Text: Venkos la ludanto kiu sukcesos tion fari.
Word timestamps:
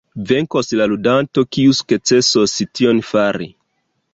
Venkos 0.29 0.69
la 0.79 0.87
ludanto 0.93 1.45
kiu 1.57 1.75
sukcesos 1.81 2.57
tion 2.81 3.03
fari. 3.11 3.53